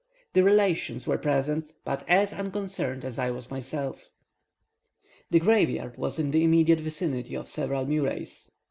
The 0.33 0.41
relations 0.43 1.05
were 1.05 1.19
present, 1.19 1.73
but 1.85 2.03
as 2.09 2.33
unconcerned 2.33 3.05
as 3.05 3.19
I 3.19 3.29
was 3.29 3.51
myself. 3.51 4.09
The 5.29 5.39
graveyard 5.39 5.95
was 5.95 6.17
in 6.17 6.31
the 6.31 6.43
immediate 6.43 6.79
vicinity 6.79 7.35
of 7.35 7.47
several 7.47 7.85
murais. 7.85 8.49